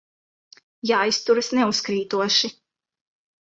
Jāizturas 0.91 1.51
neuzkrītoši. 1.59 2.53